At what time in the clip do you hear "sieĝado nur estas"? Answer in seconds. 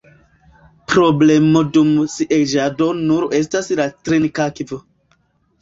2.15-3.73